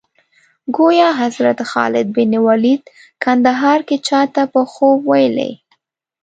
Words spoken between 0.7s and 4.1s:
ګویا حضرت خالد بن ولید کندهار کې